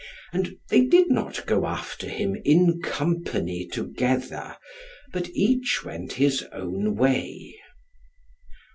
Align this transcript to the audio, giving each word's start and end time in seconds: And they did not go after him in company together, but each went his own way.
And 0.33 0.57
they 0.71 0.81
did 0.87 1.11
not 1.11 1.45
go 1.45 1.67
after 1.67 2.09
him 2.09 2.35
in 2.43 2.81
company 2.81 3.67
together, 3.67 4.57
but 5.13 5.29
each 5.29 5.85
went 5.85 6.13
his 6.13 6.41
own 6.51 6.95
way. 6.95 7.55